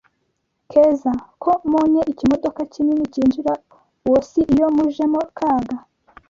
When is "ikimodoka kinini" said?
2.11-3.05